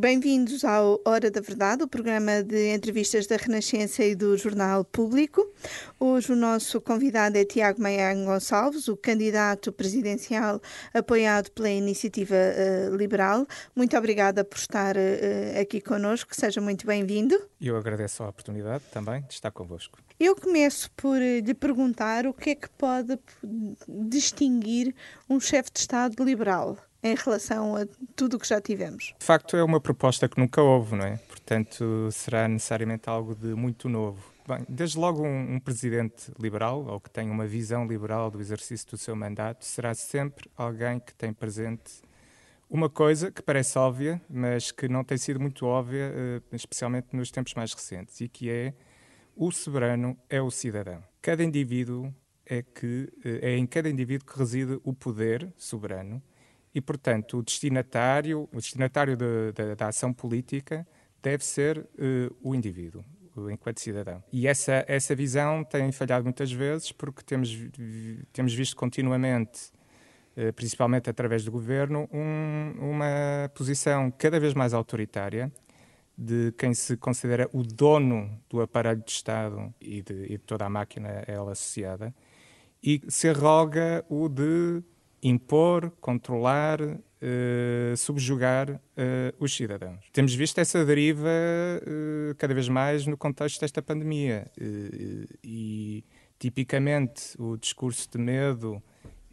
[0.00, 5.46] Bem-vindos ao Hora da Verdade, o programa de entrevistas da Renascença e do Jornal Público.
[6.00, 10.60] Hoje o nosso convidado é Tiago Maia Gonçalves, o candidato presidencial
[10.94, 13.46] apoiado pela Iniciativa uh, Liberal.
[13.76, 17.38] Muito obrigada por estar uh, aqui conosco, seja muito bem-vindo.
[17.60, 19.98] Eu agradeço a oportunidade também de estar convosco.
[20.18, 23.18] Eu começo por eh, lhe perguntar o que é que pode
[23.86, 24.94] distinguir
[25.28, 29.14] um chefe de Estado liberal em relação a tudo o que já tivemos.
[29.18, 31.16] De facto, é uma proposta que nunca houve, não é?
[31.28, 34.32] Portanto, será necessariamente algo de muito novo.
[34.46, 38.88] Bem, desde logo um, um, presidente liberal, ou que tem uma visão liberal do exercício
[38.90, 42.02] do seu mandato, será sempre alguém que tem presente
[42.68, 47.30] uma coisa que parece óbvia, mas que não tem sido muito óbvia, uh, especialmente nos
[47.30, 48.72] tempos mais recentes, e que é
[49.36, 51.02] o soberano é o cidadão.
[51.20, 52.12] Cada indivíduo
[52.46, 56.22] é que uh, é em cada indivíduo que reside o poder soberano
[56.74, 60.86] e, portanto, o destinatário, o destinatário de, de, da ação política
[61.22, 63.04] deve ser uh, o indivíduo,
[63.50, 64.22] enquanto cidadão.
[64.32, 67.50] E essa, essa visão tem falhado muitas vezes porque temos,
[68.32, 69.70] temos visto continuamente,
[70.36, 75.52] uh, principalmente através do governo, um, uma posição cada vez mais autoritária
[76.16, 80.66] de quem se considera o dono do aparelho de Estado e de, e de toda
[80.66, 82.14] a máquina a ela associada
[82.82, 84.82] e se arroga o de
[85.22, 88.80] impor, controlar, uh, subjugar uh,
[89.38, 90.04] os cidadãos.
[90.12, 94.50] Temos visto essa deriva uh, cada vez mais no contexto desta pandemia
[95.44, 96.04] e,
[96.38, 98.82] tipicamente, o discurso de medo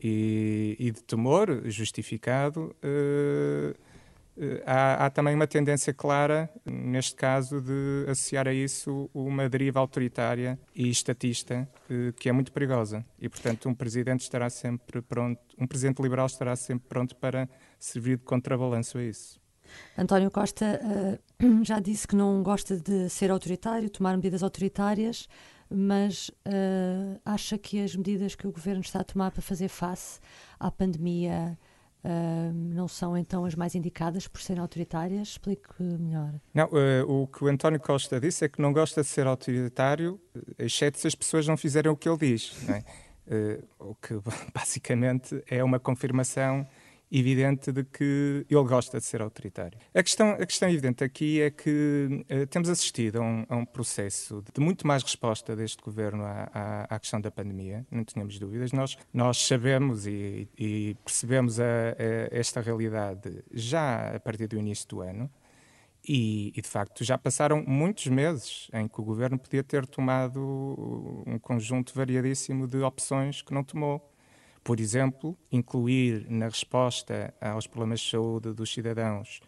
[0.01, 2.75] e, e de temor justificado
[4.65, 10.57] há, há, também uma tendência clara, neste caso, de associar a isso uma deriva autoritária
[10.73, 13.05] e estatista eh, que é muito perigosa.
[13.19, 18.17] E, portanto, um presidente estará sempre pronto, um presidente liberal estará sempre pronto para servir
[18.17, 19.39] de contrabalanço a isso.
[19.97, 20.79] António Costa
[21.41, 25.27] uh, já disse que não gosta de ser autoritário, tomar medidas autoritárias,
[25.69, 30.19] mas uh, acha que as medidas que o governo está a tomar para fazer face
[30.59, 31.57] à pandemia
[32.03, 35.29] Uh, não são então as mais indicadas por serem autoritárias?
[35.29, 36.33] Explique melhor.
[36.53, 40.19] Não, uh, o que o António Costa disse é que não gosta de ser autoritário,
[40.57, 42.53] exceto se as pessoas não fizerem o que ele diz.
[43.27, 44.13] Uh, o que
[44.55, 46.65] basicamente é uma confirmação
[47.11, 49.77] evidente de que ele gosta de ser autoritário.
[49.93, 53.65] A questão, a questão evidente aqui é que uh, temos assistido a um, a um,
[53.65, 58.37] processo de muito mais resposta deste governo à, à, à, questão da pandemia, não tínhamos
[58.37, 58.71] dúvidas.
[58.71, 64.87] Nós, nós sabemos e, e percebemos a, a esta realidade já a partir do início
[64.87, 65.29] do ano.
[66.07, 70.39] E, e, de facto, já passaram muitos meses em que o governo podia ter tomado
[71.27, 74.09] um conjunto variadíssimo de opções que não tomou
[74.69, 79.41] por exemplo, incluir na resposta aos problemas de saúde dos cidadãos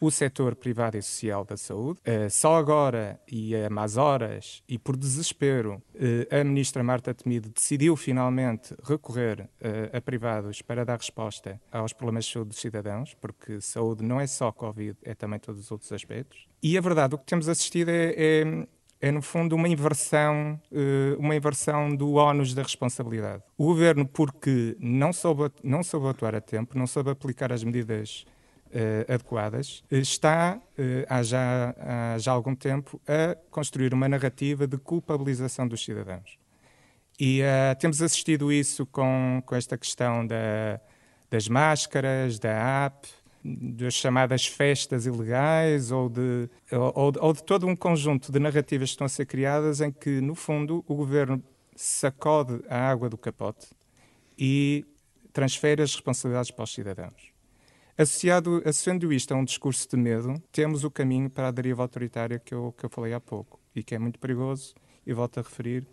[0.00, 1.98] o setor privado e social da saúde.
[2.06, 7.48] Uh, só agora, e a más horas, e por desespero, uh, a ministra Marta Temido
[7.48, 13.14] decidiu finalmente recorrer uh, a privados para dar resposta aos problemas de saúde dos cidadãos,
[13.20, 16.46] porque saúde não é só Covid, é também todos os outros aspectos.
[16.62, 18.66] E a verdade, o que temos assistido é, é
[19.00, 23.42] é no fundo uma inversão, eh, uma inversão do ónus da responsabilidade.
[23.56, 28.24] O governo, porque não soube, não soube atuar a tempo, não soube aplicar as medidas
[28.68, 34.76] uh, adequadas, está uh, há, já, há já algum tempo a construir uma narrativa de
[34.76, 36.38] culpabilização dos cidadãos.
[37.20, 40.80] E uh, temos assistido isso com, com esta questão da,
[41.30, 43.08] das máscaras, da app,
[43.56, 48.94] das chamadas festas ilegais ou de, ou, ou, de todo um conjunto de narrativas que
[48.94, 51.42] estão a ser criadas em que, no fundo, o governo
[51.74, 53.68] sacode a água do capote
[54.36, 54.84] e
[55.32, 57.32] transfere as responsabilidades para os cidadãos.
[57.96, 62.38] Associado, associando isto a um discurso de medo, temos o caminho para a deriva autoritária
[62.38, 64.74] que eu, que eu falei há pouco e que é muito perigoso,
[65.06, 65.86] e volto a referir,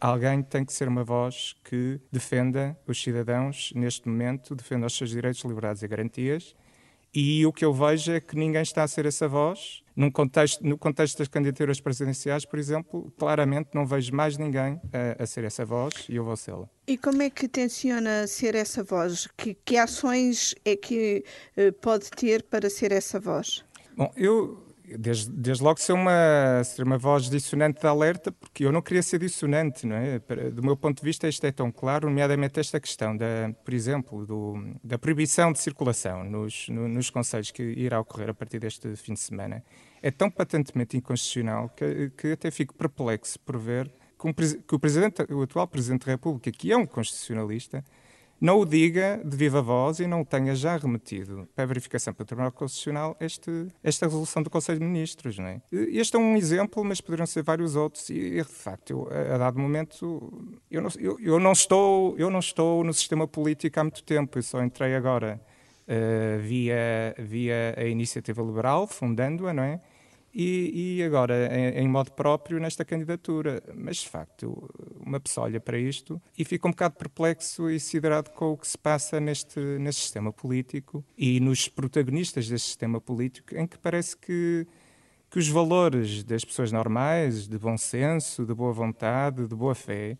[0.00, 5.10] alguém tem que ser uma voz que defenda os cidadãos neste momento, defenda os seus
[5.10, 6.54] direitos, liberdades e garantias
[7.14, 9.82] e o que eu vejo é que ninguém está a ser essa voz.
[9.94, 15.22] Num contexto, no contexto das candidaturas presidenciais, por exemplo, claramente não vejo mais ninguém a,
[15.22, 16.66] a ser essa voz e eu vou sê-la.
[16.86, 19.28] E como é que tenciona ser essa voz?
[19.36, 21.22] Que, que ações é que
[21.58, 23.62] uh, pode ter para ser essa voz?
[23.94, 28.72] Bom, eu desde, desde logo ser uma, ser uma voz dissonante de alerta, porque eu
[28.72, 30.18] não queria ser dissonante, não é?
[30.50, 34.26] Do meu ponto de vista, isto é tão claro, nomeadamente esta questão, da, por exemplo,
[34.26, 38.94] do, da proibição de circulação nos, no, nos conselhos que irá ocorrer a partir deste
[38.96, 39.62] fim de semana,
[40.02, 44.78] é tão patentemente inconstitucional que, que até fico perplexo por ver que, um, que o,
[44.78, 47.84] presidente, o atual Presidente da República, que é um constitucionalista,
[48.42, 52.12] não o diga de viva voz e não o tenha já remetido para a verificação
[52.12, 55.38] pelo Tribunal Constitucional este, esta resolução do Conselho de Ministros.
[55.38, 55.62] Não é?
[55.70, 59.60] Este é um exemplo, mas poderiam ser vários outros e, de facto, eu, a, dado
[59.60, 64.02] momento, eu não, eu, eu, não estou, eu não estou no sistema político há muito
[64.02, 65.40] tempo, eu só entrei agora
[65.86, 69.80] uh, via, via a Iniciativa Liberal, fundando-a, não é?
[70.34, 73.62] E, e agora em, em, modo próprio nesta candidatura.
[73.74, 74.70] Mas, de facto,
[75.00, 78.66] uma pessoa olha para isto e fica um bocado perplexo e siderado com o que
[78.66, 84.16] se passa neste, neste sistema político e nos protagonistas deste sistema político, em que parece
[84.16, 84.66] que,
[85.30, 90.16] que os valores das pessoas normais, de bom senso, de boa vontade, de boa fé,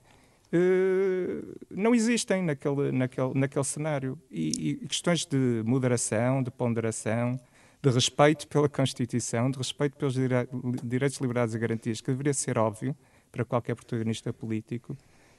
[0.55, 4.19] Uh, não existem naquele, naquele, naquele cenário.
[4.31, 4.51] E,
[4.83, 7.41] e, questões de moderação, de ponderação,
[7.83, 12.97] de respeito pela Constituição, de respeito pelos direitos, liberdades e garantias, que deveria ser óbvio
[13.31, 14.97] para qualquer protagonista político,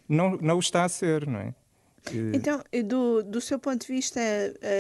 [0.10, 1.56] não, não o está a ser, não é?
[2.34, 4.20] Então, do, do seu ponto de vista,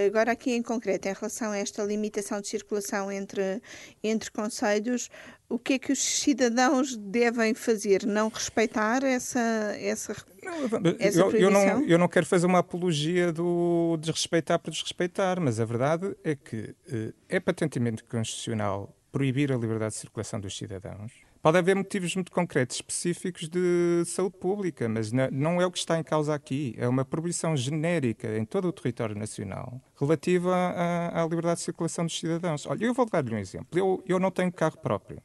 [0.05, 3.61] agora aqui em concreto, em relação a esta limitação de circulação entre,
[4.03, 5.09] entre conselhos,
[5.47, 8.05] o que é que os cidadãos devem fazer?
[8.05, 9.39] Não respeitar essa,
[9.79, 14.71] essa, não, essa eu, eu, não, eu não quero fazer uma apologia do desrespeitar por
[14.71, 20.39] desrespeitar, mas a verdade é que eh, é patentemente constitucional proibir a liberdade de circulação
[20.39, 25.71] dos cidadãos Pode haver motivos muito concretos, específicos de saúde pública, mas não é o
[25.71, 26.73] que está em causa aqui.
[26.77, 32.05] É uma proibição genérica em todo o território nacional relativa à, à liberdade de circulação
[32.05, 32.65] dos cidadãos.
[32.65, 33.77] Olha, eu vou dar-lhe um exemplo.
[33.77, 35.21] Eu, eu não tenho carro próprio.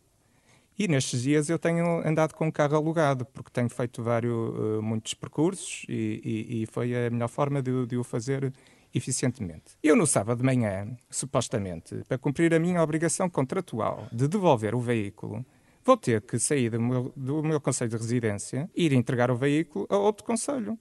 [0.76, 4.82] E nestes dias eu tenho andado com um carro alugado, porque tenho feito vários, uh,
[4.82, 6.20] muitos percursos e,
[6.50, 8.52] e, e, foi a melhor forma de, de o fazer
[8.92, 9.76] eficientemente.
[9.80, 14.80] Eu, no sábado de manhã, supostamente, para cumprir a minha obrigação contratual de devolver o
[14.80, 15.46] veículo,
[15.88, 19.36] vou ter que sair do meu, do meu conselho de residência e ir entregar o
[19.36, 20.78] veículo a outro conselho.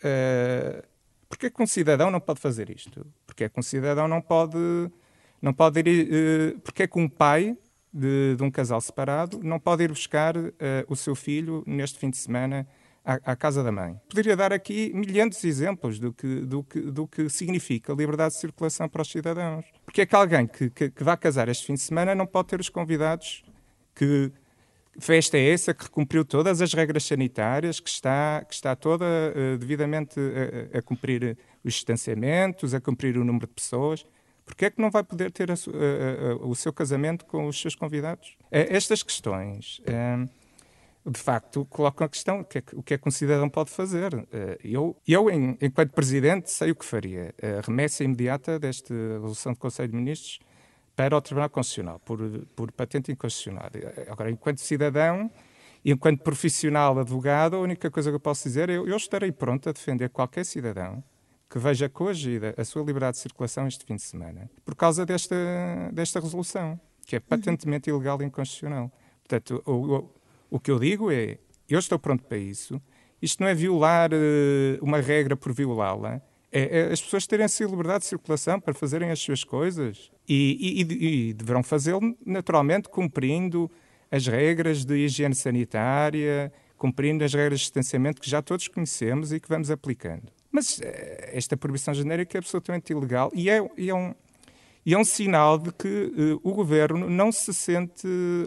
[0.00, 0.82] Uh,
[1.28, 3.06] Porquê que um cidadão não pode fazer isto?
[3.26, 4.58] Porquê que um cidadão não pode,
[5.40, 6.08] não pode ir...
[6.56, 7.56] Uh, Porquê que um pai
[7.92, 10.52] de, de, um casal separado não pode ir buscar uh,
[10.88, 12.66] o seu filho neste fim de semana
[13.04, 14.00] à, à, casa da mãe?
[14.08, 18.40] Poderia dar aqui milhares de exemplos do que, do, que, do que significa liberdade de
[18.40, 19.64] circulação para os cidadãos.
[19.84, 22.48] Porquê é que alguém que, que, que vá casar este fim de semana não pode
[22.48, 23.44] ter os convidados
[23.94, 24.32] que
[24.98, 29.58] festa é essa que cumpriu todas as regras sanitárias, que está, que está toda uh,
[29.58, 30.18] devidamente
[30.72, 34.04] a, a, cumprir os distanciamentos, a cumprir o número de pessoas.
[34.44, 37.74] Porquê é que não vai poder ter a, a, o seu casamento com os seus
[37.74, 38.36] convidados?
[38.52, 39.80] Eh, estas questões,
[41.06, 43.48] de facto, colocam a questão o que, é que, o que é que um cidadão
[43.48, 44.12] pode fazer.
[44.62, 47.34] Eu, eu enquanto Presidente, sei o que faria.
[47.42, 50.38] A remessa imediata desta resolução do Conselho de Ministros
[50.96, 52.18] para o Tribunal Constitucional, por,
[52.54, 53.68] por patente inconstitucional.
[54.08, 55.30] Agora, enquanto cidadão
[55.84, 59.32] e enquanto profissional advogado, a única coisa que eu posso dizer é eu, eu estarei
[59.32, 61.02] pronto a defender qualquer cidadão
[61.50, 65.36] que veja coagida a sua liberdade de circulação este fim de semana por causa desta,
[65.92, 67.24] desta resolução, que é uhum.
[67.28, 67.98] patentemente uhum.
[67.98, 68.90] ilegal e inconstitucional.
[69.22, 70.14] Portanto, o, o,
[70.50, 71.38] o que eu digo é,
[71.68, 72.80] eu estou pronto para isso,
[73.20, 74.16] isto não é violar uh,
[74.82, 76.20] uma regra por violá-la,
[76.54, 80.78] é, é as pessoas terem a liberdade de circulação para fazerem as suas coisas e,
[80.80, 83.68] e, e deverão fazê-lo naturalmente cumprindo
[84.10, 89.40] as regras de higiene sanitária, cumprindo as regras de distanciamento que já todos conhecemos e
[89.40, 90.30] que vamos aplicando.
[90.52, 94.14] Mas eh, esta proibição genérica é absolutamente ilegal e é, e é um,
[94.86, 98.06] e é um sinal de que uh, o governo não se sente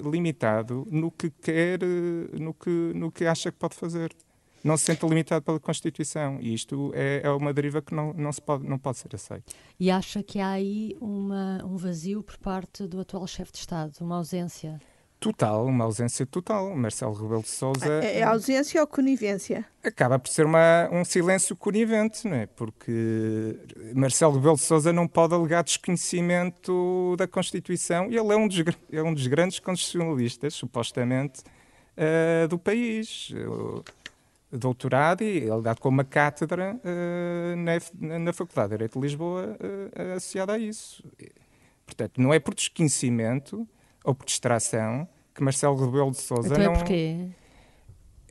[0.09, 4.13] limitado no que quer, uh, no, que, no que acha que pode fazer
[4.63, 6.39] não se sente limitado pela Constituição.
[6.41, 9.53] E isto é, é uma deriva que não, não, se pode, não pode ser aceita.
[9.79, 13.93] E acha que há aí uma, um vazio por parte do atual chefe de Estado,
[14.01, 14.79] uma ausência?
[15.19, 16.75] Total, uma ausência total.
[16.75, 19.65] Marcelo Rebelo de Sousa É, é ausência ou conivência?
[19.83, 22.45] Acaba por ser uma, um silêncio conivente, não é?
[22.45, 23.57] Porque
[23.95, 28.63] Marcelo Rebelo de Sousa não pode alegar desconhecimento da Constituição e ele é um dos,
[28.91, 31.41] é um dos grandes constitucionalistas, supostamente,
[31.97, 33.33] uh, do país
[34.51, 39.57] doutorado e ele dá com uma cátedra uh, na, na Faculdade de Direito de Lisboa
[39.59, 41.03] uh, associada a isso.
[41.85, 43.67] Portanto, não é por desconhecimento
[44.03, 46.73] ou por distração que Marcelo Rebelo de Sousa então é não...
[46.73, 47.29] É porquê?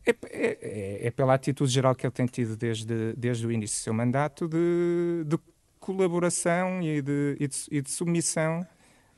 [0.06, 3.82] É, é, é, pela atitude geral que ele tem tido desde, desde o início do
[3.82, 5.36] seu mandato de, de
[5.80, 8.64] colaboração e de, e de, e de submissão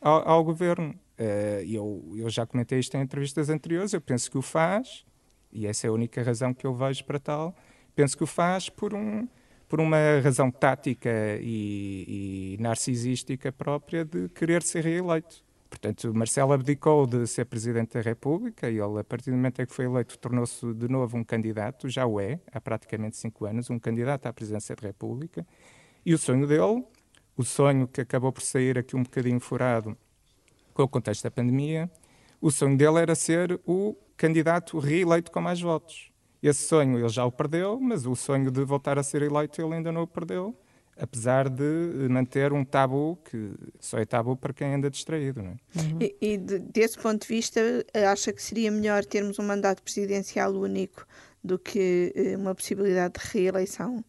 [0.01, 0.95] ao, ao governo.
[1.19, 5.05] Uh, eu, eu já comentei isto em entrevistas anteriores, eu penso que o faz,
[5.53, 7.55] e essa é a única razão que eu vejo para tal.
[7.95, 9.27] Penso que o faz por, um,
[9.69, 15.45] por uma razão tática e, e narcisística própria de querer ser reeleito.
[15.69, 19.67] Portanto, Marcelo abdicou de ser Presidente da República e ele, a partir do momento em
[19.67, 23.69] que foi eleito, tornou-se de novo um candidato, já o é, há praticamente cinco anos,
[23.69, 25.47] um candidato à Presidência da República.
[26.07, 26.85] E o sonho dele,
[27.37, 29.97] o sonho que acabou por sair aqui um bocadinho furado
[30.73, 31.91] com o contexto da pandemia,
[32.41, 36.11] o sonho dele era ser o candidato reeleito com mais votos.
[36.43, 39.75] Esse sonho ele já o perdeu, mas o sonho de voltar a ser eleito ele
[39.75, 40.57] ainda não o perdeu
[40.99, 45.43] apesar de manter um tabu que só é tabu para quem anda distraído.
[45.43, 45.81] Não é?
[45.81, 45.99] Uhum.
[46.01, 47.61] E, e de, desse ponto de vista,
[48.11, 51.07] acha que seria melhor termos um mandato presidencial único
[51.43, 54.05] do que eh, uma possibilidade de reeleição?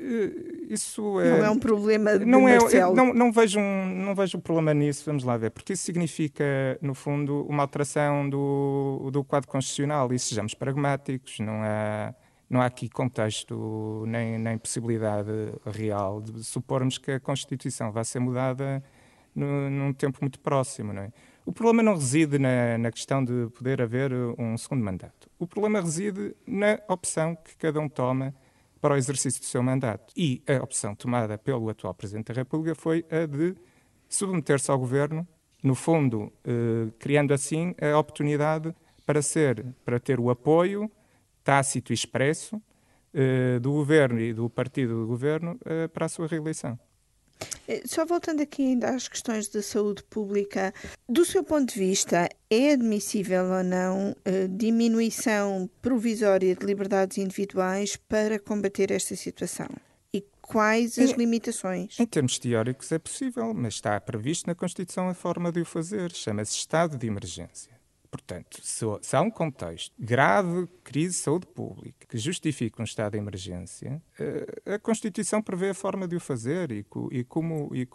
[0.00, 2.92] Eh, isso é, não é um problema de não Marcelo.
[2.92, 6.44] É, não, não, vejo um, não vejo problema nisso, vamos lá ver, porque isso significa,
[6.80, 12.14] no fundo, uma alteração do, do quadro constitucional e sejamos pragmáticos, não há
[12.48, 15.30] não há aqui contexto nem, nem possibilidade
[15.64, 18.82] real de supormos que a Constituição vai ser mudada
[19.32, 20.92] no, num tempo muito próximo.
[20.92, 21.12] Não é?
[21.46, 25.30] O problema não reside na, na, questão de poder haver um segundo mandato.
[25.38, 28.34] O problema reside na opção que cada um toma
[28.80, 30.12] para o exercício do seu mandato.
[30.16, 33.54] E a opção tomada pelo atual Presidente da República foi a de
[34.08, 35.26] submeter-se ao governo,
[35.62, 40.90] no fundo, eh, criando assim a oportunidade para ser, para ter o apoio
[41.44, 46.26] tácito e expresso uh, do governo e do partido do governo uh, para a sua
[46.26, 46.78] reeleição.
[47.68, 50.74] Eh, só voltando aqui ainda às questões de saúde pública,
[51.08, 57.96] do seu ponto de vista, é admissível ou não a diminuição provisória de liberdades individuais
[57.96, 59.68] para combater esta situação?
[60.12, 61.98] E quais as em, limitações?
[61.98, 66.12] Em termos teóricos é possível, mas está previsto na Constituição a forma de o fazer.
[66.12, 67.79] Chama-se estado de emergência.
[68.10, 73.12] Portanto, se, se, há um contexto grave crise de saúde pública que justifica um estado
[73.12, 77.70] de emergência, a, eh, a Constituição prevê a forma de o fazer e, e como
[77.72, 77.88] e,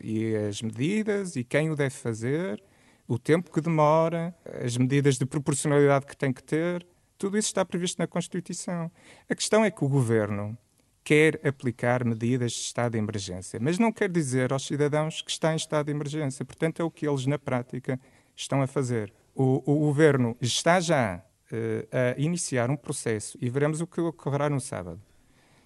[0.00, 2.64] e, as medidas e quem o deve fazer,
[3.06, 6.86] o tempo que demora, as medidas de proporcionalidade que tem que ter,
[7.18, 8.90] tudo isso está previsto na Constituição.
[9.28, 10.56] A questão é que o governo
[11.04, 15.52] quer aplicar medidas de estado de emergência, mas não quer dizer aos cidadãos que está
[15.52, 16.42] em estado de emergência.
[16.42, 18.00] Portanto, é o que eles na prática
[18.34, 21.22] estão a fazer o, o governo está já
[21.52, 25.00] uh, a iniciar um processo, e veremos o que ocorrerá no sábado,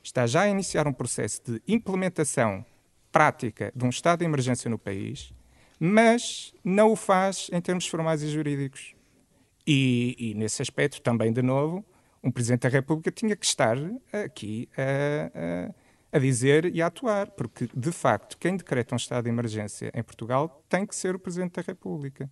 [0.03, 2.65] está já a iniciar um processo de implementação
[3.11, 5.33] prática de um estado de emergência no país,
[5.79, 8.95] mas não o faz em termos formais e jurídicos.
[9.67, 11.85] E, e nesse aspecto, também, de novo,
[12.23, 13.77] um Presidente da República tinha que estar
[14.13, 15.71] aqui a,
[16.13, 19.91] a, a, dizer e a atuar, porque, de facto, quem decreta um estado de emergência
[19.95, 22.31] em Portugal tem que ser o Presidente da República.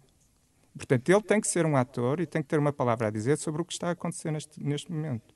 [0.76, 3.38] Portanto, ele tem que ser um ator e tem que ter uma palavra a dizer
[3.38, 5.34] sobre o que está a acontecer neste, neste momento.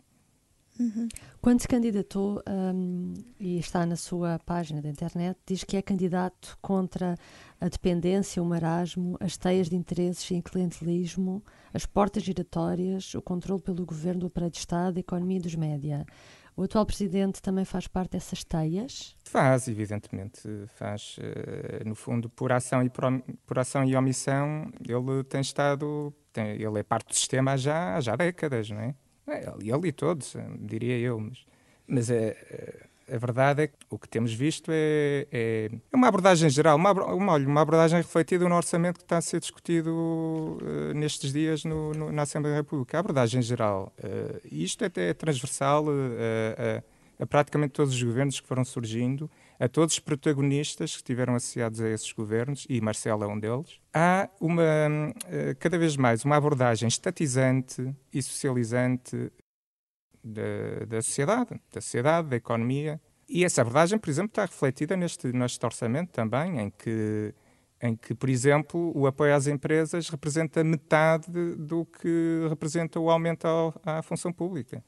[0.79, 1.09] Uhum.
[1.41, 6.57] Quando se candidatou, um, e está na sua página da internet, diz que é candidato
[6.63, 7.17] contra
[7.61, 11.43] a dependência, o marasmo, as teias de interesses e clientelismo,
[11.75, 16.07] as portas giratórias, o controle pelo governo do aparelho de Estado, a economia dos média.
[16.59, 19.15] O atual presidente também faz parte dessas teias?
[19.23, 20.41] Faz, evidentemente.
[20.75, 23.05] Faz, uh, no fundo, por ação, e por,
[23.47, 26.13] por, ação e omissão, ele tem estado.
[26.33, 28.93] Tem, ele é parte do sistema há já, já décadas, não é?
[29.29, 31.21] é ele, ele e todos, diria eu.
[31.21, 31.47] Mas,
[31.87, 36.49] mas é, a verdade é que o que temos visto é, é, é uma abordagem
[36.51, 41.33] geral, uma, uma, uma, abordagem refletida no orçamento que está a ser discutido uh, nestes
[41.33, 42.99] dias no, no, na Assembleia da República.
[42.99, 45.91] A abordagem geral, uh, isto até é transversal uh,
[47.19, 51.35] a, a, praticamente todos os governos que foram surgindo, a todos os protagonistas que estiveram
[51.35, 53.81] associados a esses governos, e Marcelo é um deles.
[53.93, 54.65] Há uma,
[55.59, 59.33] cada vez mais uma abordagem estatizante e socializante
[60.29, 63.01] da, da sociedade, da sociedade, da economia.
[63.29, 67.35] E essa abordagem, por exemplo, está refletida neste, neste orçamento também, em que,
[67.83, 73.47] em que, por exemplo, o apoio às empresas representa metade do que representa o aumento
[73.47, 74.83] ao, à função pública.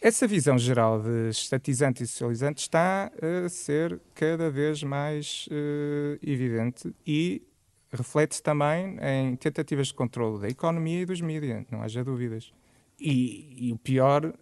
[0.00, 6.94] Essa visão geral de estatizante e socializante está a ser cada vez mais uh, evidente
[7.06, 7.42] e
[7.90, 12.52] reflete-se também em tentativas de controle da economia e dos mídias, não haja dúvidas.
[13.00, 14.32] E, e o pior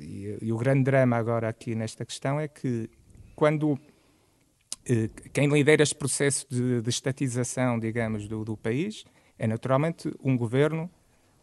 [0.00, 2.90] e, e, o grande drama agora aqui nesta questão é que
[3.34, 3.78] quando
[4.84, 9.04] eh, quem lidera este processo de, de estatização, digamos, do, do, país
[9.38, 10.90] é naturalmente um governo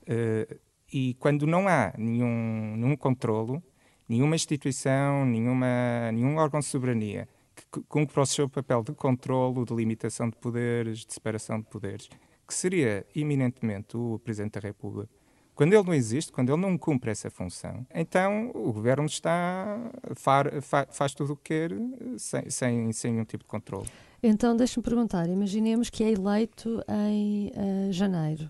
[0.06, 0.58] eh,
[0.92, 3.64] e quando não há nenhum, nenhum controlo,
[4.08, 7.28] nenhuma instituição, nenhuma, nenhum órgão de soberania
[7.72, 12.10] que cumpra o seu papel de controlo, de limitação de poderes, de separação de poderes,
[12.48, 15.10] que seria eminentemente o Presidente da República,
[15.60, 20.62] quando ele não existe, quando ele não cumpre essa função, então o governo está far,
[20.62, 21.72] fa, faz tudo o que quer
[22.18, 23.90] sem, sem, sem nenhum tipo de controle.
[24.24, 28.50] Então, deixe-me perguntar: imaginemos que é eleito em uh, janeiro.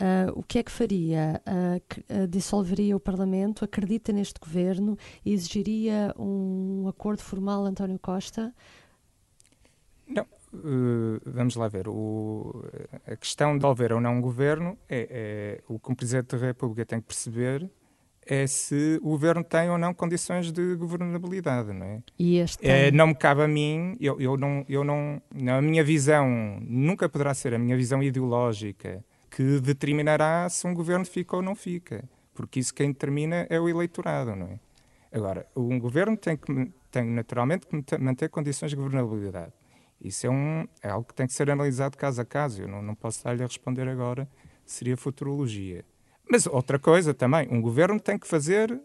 [0.00, 1.42] Uh, o que é que faria?
[1.46, 3.62] Uh, dissolveria o Parlamento?
[3.62, 4.96] Acredita neste governo?
[5.26, 8.54] Exigiria um acordo formal, António Costa?
[10.08, 10.26] Não.
[11.24, 11.88] Vamos lá ver.
[11.88, 12.64] O,
[13.06, 16.46] a questão de haver ou não um governo é, é o que o Presidente da
[16.46, 17.70] República tem que perceber
[18.28, 22.02] é se o governo tem ou não condições de governabilidade, não é?
[22.18, 25.84] E este é, não me cabe a mim, eu, eu, não, eu não, a minha
[25.84, 31.42] visão nunca poderá ser a minha visão ideológica que determinará se um governo fica ou
[31.42, 32.02] não fica,
[32.34, 34.58] porque isso quem determina é o eleitorado, não é?
[35.12, 39.52] Agora, um governo tem que tem naturalmente que manter condições de governabilidade.
[40.00, 42.62] Isso é, um, é algo que tem que ser analisado caso a caso.
[42.62, 44.28] Eu não, não posso dar-lhe a responder agora,
[44.64, 45.84] seria futurologia.
[46.30, 48.80] Mas outra coisa também, um governo tem que fazer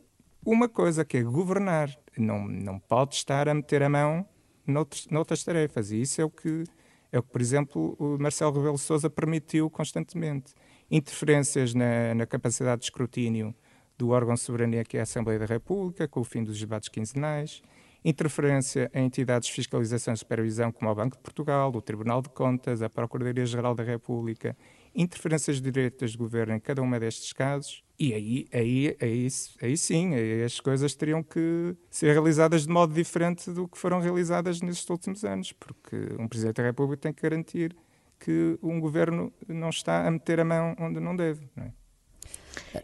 [0.45, 1.89] uma coisa, que é governar.
[2.17, 4.25] Não, não pode estar a meter a mão
[4.65, 5.91] noutros, noutras tarefas.
[5.91, 6.63] E isso é o que,
[7.11, 10.53] é o que por exemplo, o Marcelo Rebelo Sousa permitiu constantemente.
[10.89, 13.55] Interferências na, na capacidade de escrutínio
[13.97, 16.89] do órgão de soberania que é a Assembleia da República, com o fim dos debates
[16.89, 17.61] quinzenais,
[18.03, 22.29] interferência em entidades de fiscalização e supervisão como o Banco de Portugal, o Tribunal de
[22.29, 24.55] Contas, a Procuradoria-Geral da República
[24.93, 29.27] interferências diretas do governo em cada uma destes casos, e aí, aí, aí,
[29.61, 33.99] aí sim, aí as coisas teriam que ser realizadas de modo diferente do que foram
[33.99, 37.75] realizadas nestes últimos anos, porque um Presidente da República tem que garantir
[38.19, 41.49] que um governo não está a meter a mão onde não deve.
[41.55, 41.73] Não é?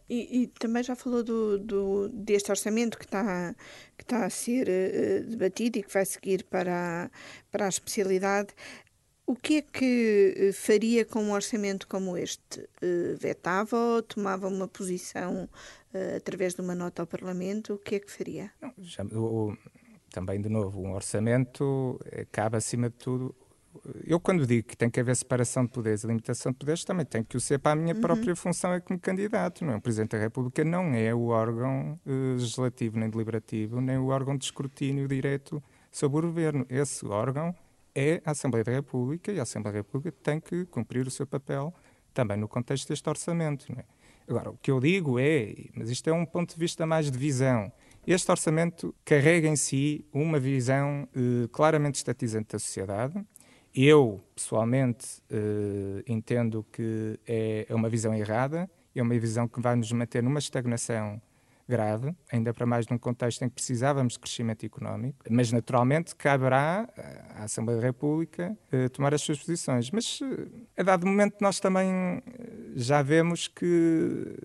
[0.10, 3.54] E, e, também já falou do, do, deste orçamento que está,
[3.98, 7.12] que está a ser uh, debatido e que vai seguir para,
[7.52, 8.50] para a especialidade.
[9.26, 12.62] O que é que eh, faria com um orçamento como este?
[12.82, 15.50] Uh, vetava ou tomava uma posição
[15.94, 17.74] uh, através de uma nota ao Parlamento?
[17.74, 18.50] O que é que faria?
[18.62, 19.54] Não, já, o,
[20.12, 22.00] também, de novo, um orçamento
[22.32, 23.36] cabe, acima de tudo.
[24.06, 27.06] Eu, quando digo que tem que haver separação de poderes e limitação de poderes, também
[27.06, 28.02] tenho que o ser para a minha uhum.
[28.02, 29.66] própria função é como candidato.
[29.66, 29.76] Não é?
[29.78, 34.38] O Presidente da República não é o órgão uh, legislativo nem deliberativo, nem o órgão
[34.38, 36.66] de escrutínio direto sobre o governo.
[36.70, 37.56] Esse órgão
[37.96, 41.26] é a Assembleia da República e a Assembleia da República tem que cumprir o seu
[41.26, 41.74] papel
[42.14, 43.72] também no contexto deste orçamento.
[43.78, 43.84] É?
[44.28, 47.18] Agora, o que eu digo é, mas isto é um ponto de vista mais de
[47.18, 47.72] visão,
[48.08, 53.22] este orçamento carrega em si uma visão eh, claramente estatizante da sociedade.
[53.80, 59.76] Eu, pessoalmente, eh, entendo que é, é uma visão errada, é uma visão que vai
[59.76, 61.22] nos manter numa estagnação
[61.70, 66.90] grave, ainda para mais num contexto em que precisávamos de crescimento económico, mas naturalmente caberá
[67.36, 69.92] à Assembleia da República eh, tomar as suas posições.
[69.92, 72.24] Mas eh, a dado momento nós também
[72.76, 74.36] já vemos que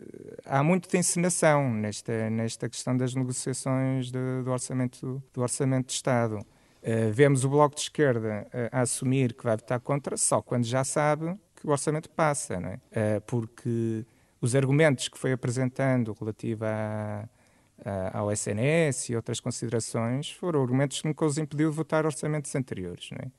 [0.44, 5.94] há muito de encenação nesta, nesta questão das negociações de, do, orçamento, do orçamento de
[5.94, 6.44] Estado.
[6.82, 10.64] Uh, vemos o Bloco de Esquerda uh, a assumir que vai votar contra só quando
[10.64, 12.74] já sabe que o orçamento passa, não é?
[12.74, 14.04] Uh, porque
[14.40, 17.28] os argumentos que foi apresentando relativa a,
[17.84, 22.52] a, ao SNS e outras considerações foram argumentos que nunca os impediu de votar orçamentos
[22.56, 23.10] anteriores.
[23.12, 23.30] Não é?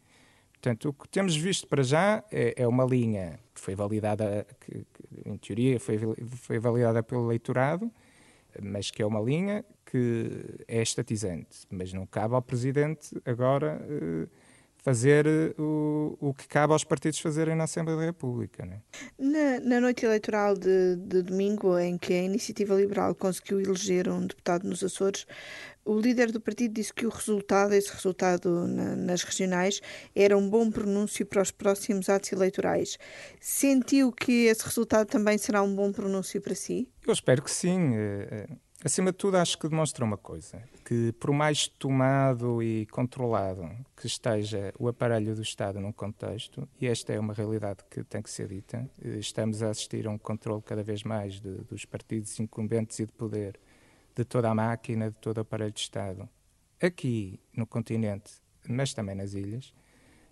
[0.53, 4.71] Portanto, o que temos visto para já é, é uma linha que foi validada, que,
[4.71, 7.91] que, em teoria foi, foi validada pelo eleitorado,
[8.61, 11.65] mas que é uma linha que é estatizante.
[11.69, 13.81] Mas não cabe ao Presidente agora.
[14.83, 18.65] Eh, fazer eh, o, o que cabe aos partidos fazerem na Assembleia da República.
[18.65, 18.81] Né?
[19.17, 24.27] Na, na, noite eleitoral de, de, domingo, em que a Iniciativa Liberal conseguiu eleger um
[24.27, 25.25] deputado nos Açores,
[25.85, 29.81] o líder do partido disse que o resultado, esse resultado na, nas regionais,
[30.15, 32.97] era um bom pronúncio para os próximos atos eleitorais.
[33.39, 36.89] Sentiu que esse resultado também será um bom pronúncio para si?
[37.05, 37.93] Eu espero que sim.
[38.85, 44.07] Acima de tudo, acho que demonstra uma coisa: que, por mais tomado e controlado que
[44.07, 48.29] esteja o aparelho do Estado num contexto, e esta é uma realidade que tem que
[48.29, 52.37] ser dita, eh, estamos a assistir a um controle cada vez mais de, dos partidos
[52.41, 53.57] incumbentes e de poder
[54.13, 56.27] de toda a máquina, de todo o aparelho de Estado,
[56.81, 58.33] aqui no continente,
[58.67, 59.73] mas também nas ilhas.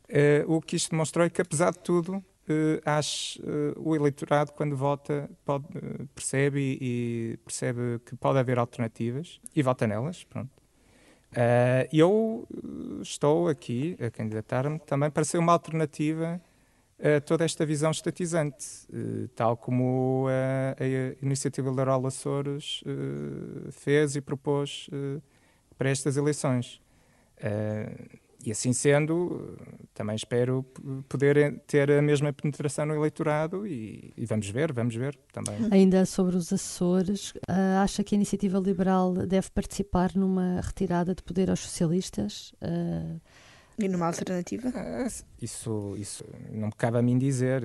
[0.10, 4.52] Uh, o que isto demonstrou é que, apesar de tudo, uh, acho, uh, o eleitorado,
[4.52, 10.24] quando vota, pode, uh, percebe e, percebe que pode haver alternativas e vota nelas.
[10.24, 10.52] Pronto.
[11.92, 12.48] eu
[13.02, 16.42] estou aqui a candidatar-me também para ser uma alternativa
[17.00, 18.88] a toda esta visão estatizante,
[19.36, 22.84] tal como a, a Iniciativa Liberal Açores
[23.72, 24.88] fez e propôs
[25.78, 26.80] para estas eleições.
[28.46, 29.58] E assim sendo,
[29.94, 30.64] também espero
[31.08, 35.56] poder ter a mesma penetração no eleitorado e, e vamos ver, vamos ver também.
[35.70, 41.22] Ainda sobre os Açores, uh, acha que a Iniciativa Liberal deve participar numa retirada de
[41.22, 42.52] poder aos socialistas?
[42.62, 43.20] Uh,
[43.80, 44.72] E numa alternativa?
[44.76, 45.08] Ah,
[45.42, 47.64] isso, isso não me cabe a mim dizer.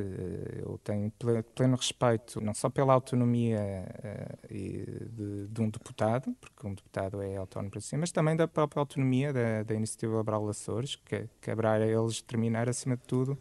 [0.59, 1.12] Eu tenho
[1.55, 7.37] pleno respeito não só pela autonomia uh, de, de, um deputado, porque um deputado é
[7.37, 11.73] autónomo para si, mas também da própria autonomia da, da Iniciativa Liberal Açores, que caberá
[11.73, 13.38] a eles determinar, acima de tudo,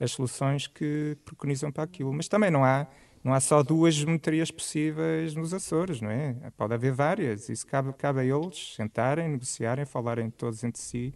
[0.00, 2.12] as soluções que preconizam para aquilo.
[2.12, 2.86] Mas também não há,
[3.22, 6.36] não há só duas geometrias possíveis nos Açores, não é?
[6.56, 7.48] Pode haver várias.
[7.48, 11.12] Isso cabe, cabe a eles sentarem, negociarem, falarem todos entre si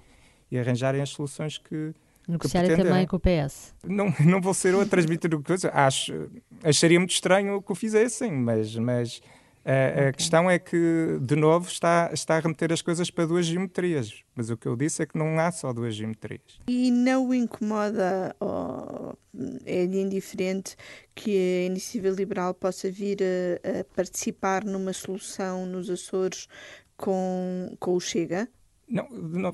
[0.50, 1.92] e arranjarem as soluções que.
[2.26, 3.74] Negociarem também com o PS.
[3.86, 5.70] Não, não vou ser eu a transmitir o coisa.
[5.72, 6.30] Acho,
[6.62, 9.22] acharia muito estranho que o fizessem, mas, mas
[9.68, 10.12] a, a okay.
[10.12, 14.22] questão é que, de novo, está, está a remeter as coisas para duas geometrias.
[14.34, 16.58] Mas o que eu disse é que não há só duas geometrias.
[16.66, 19.18] E não o incomoda, ou
[19.66, 20.74] é-lhe indiferente,
[21.14, 26.48] que a Iniciativa Liberal possa vir a, a participar numa solução nos Açores
[26.96, 28.48] com, com o Chega?
[28.90, 29.06] Não,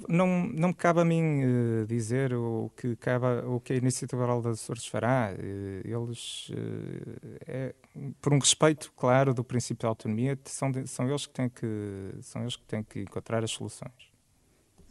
[0.08, 4.22] não, não, me cabe a mim uh, dizer o que, cabe, o que a Iniciativa
[4.22, 5.32] Liberal das Açores fará.
[5.32, 7.74] Uh, eles, uh, é,
[8.20, 12.42] por um respeito claro do princípio da autonomia, são, são, eles que têm que, são
[12.42, 14.13] eles que têm que encontrar as soluções.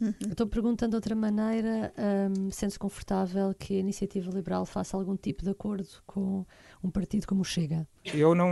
[0.00, 0.12] Uhum.
[0.28, 1.92] Estou perguntando de outra maneira,
[2.36, 6.44] um, sente-se confortável que a Iniciativa Liberal faça algum tipo de acordo com
[6.82, 7.86] um partido como o Chega?
[8.12, 8.48] Eu não,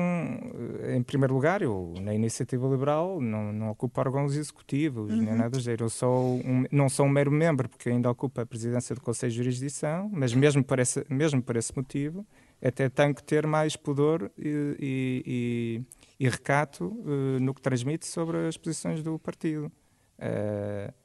[0.95, 5.23] em primeiro lugar, eu na Iniciativa Liberal não, não ocupo órgãos executivos, uhum.
[5.23, 5.81] nem nada dizer.
[5.81, 9.33] Eu sou um, não sou um mero membro, porque ainda ocupo a presidência do Conselho
[9.33, 12.27] de Jurisdição, mas mesmo por esse, mesmo por esse motivo,
[12.63, 15.83] até tenho que ter mais pudor e, e,
[16.19, 19.71] e, e recato uh, no que transmite sobre as posições do partido.
[20.19, 21.02] Uh,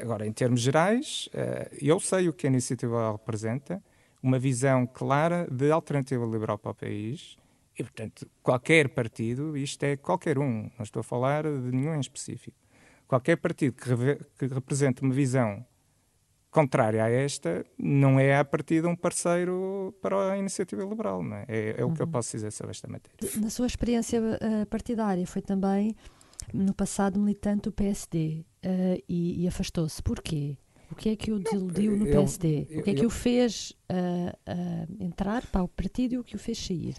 [0.00, 3.82] Agora, em termos gerais, eh, eu sei o que a iniciativa representa,
[4.22, 7.36] uma visão clara de alternativa liberal para o país,
[7.78, 12.00] e, portanto, qualquer partido, isto é qualquer um, não estou a falar de nenhum em
[12.00, 12.56] específico,
[13.06, 15.64] qualquer partido que, que represente uma visão
[16.50, 21.22] contrária a esta, não é a partir de um parceiro para a iniciativa liberal.
[21.22, 21.44] Não é?
[21.46, 22.12] É, é o que eu uhum.
[22.12, 23.30] posso dizer sobre esta matéria.
[23.40, 25.94] Na sua experiência uh, partidária, foi também
[26.52, 30.02] no passado militante do PSD uh, e, e afastou-se.
[30.02, 30.56] Porquê?
[30.90, 32.66] O que é que o desiludiu no PSD?
[32.68, 36.14] Eu, eu, o que é que eu, o fez uh, uh, entrar para o partido
[36.14, 36.96] e o que o fez sair?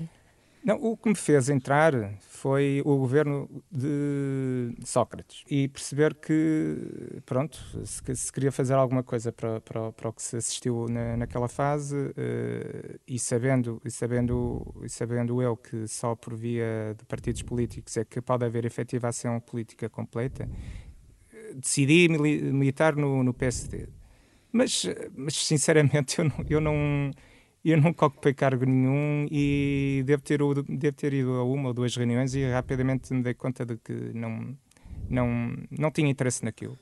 [0.69, 6.77] Não, o que me fez entrar foi o governo de Sócrates e perceber que,
[7.25, 11.17] pronto, se, se queria fazer alguma coisa para, para, para o que se assistiu na,
[11.17, 17.03] naquela fase uh, e, sabendo, e, sabendo, e sabendo eu que só por via de
[17.03, 20.47] partidos políticos é que pode haver efetiva ação política completa,
[21.55, 23.87] decidi militar no, no PSD.
[24.51, 26.45] Mas, mas, sinceramente, eu não.
[26.47, 27.11] Eu não
[27.63, 31.95] eu nunca ocupei cargo nenhum e devo ter, devo ter ido a uma ou duas
[31.95, 34.57] reuniões e rapidamente me dei conta de que não,
[35.09, 36.77] não, não tinha interesse naquilo.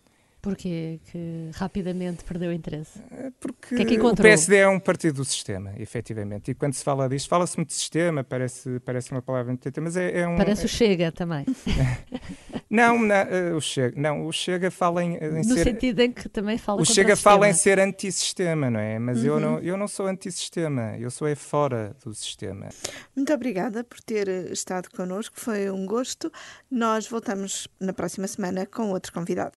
[0.48, 3.00] Porquê que rapidamente perdeu interesse?
[3.12, 6.52] Eh, porque que é que o PSD é um partido do sistema, efetivamente.
[6.52, 9.98] E quando se fala disto, fala-se muito de sistema, parece, parece uma palavra muito mas
[9.98, 10.38] é, é um...
[10.38, 11.46] Parece o Chega também.
[12.70, 15.66] não, não, uh, o Chega, não, o Chega fala em, em no ser...
[15.66, 18.98] sentido em que também fala O Chega o fala em ser antissistema, não é?
[19.00, 19.26] Mas uhum.
[19.26, 22.70] eu, não, eu não sou antissistema, eu sou é fora do sistema.
[23.14, 26.32] Muito obrigada por ter estado connosco, foi um gosto.
[26.72, 29.56] Nós voltamos na próxima semana com outro convidado.